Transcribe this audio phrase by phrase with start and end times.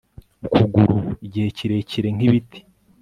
[0.45, 2.59] ukuguru igihe kirekire nk'ibiti